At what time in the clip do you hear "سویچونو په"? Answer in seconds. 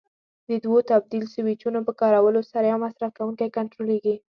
1.33-1.91